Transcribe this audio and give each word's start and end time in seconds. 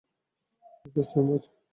একটা 0.85 1.01
চ্যাম্প 1.09 1.29
আছে। 1.35 1.49